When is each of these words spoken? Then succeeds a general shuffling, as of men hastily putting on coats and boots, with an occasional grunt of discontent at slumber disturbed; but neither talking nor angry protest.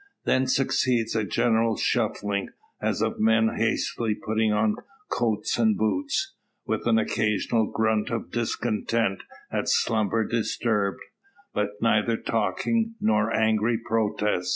Then 0.25 0.47
succeeds 0.47 1.15
a 1.15 1.23
general 1.23 1.77
shuffling, 1.77 2.49
as 2.81 3.03
of 3.03 3.19
men 3.19 3.49
hastily 3.57 4.15
putting 4.15 4.51
on 4.51 4.77
coats 5.11 5.59
and 5.59 5.77
boots, 5.77 6.33
with 6.65 6.87
an 6.87 6.97
occasional 6.97 7.67
grunt 7.69 8.09
of 8.09 8.31
discontent 8.31 9.21
at 9.51 9.69
slumber 9.69 10.25
disturbed; 10.25 11.01
but 11.53 11.79
neither 11.83 12.17
talking 12.17 12.95
nor 12.99 13.31
angry 13.31 13.77
protest. 13.77 14.49